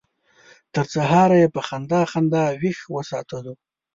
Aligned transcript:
تر 0.73 0.85
سهاره 0.93 1.35
یې 1.41 1.47
په 1.55 1.61
خندا 1.67 2.01
خندا 2.11 2.43
ویښ 2.61 2.79
وساتلو. 2.95 3.53